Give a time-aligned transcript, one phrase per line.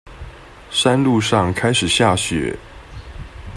[0.71, 2.57] 山路上開始下雪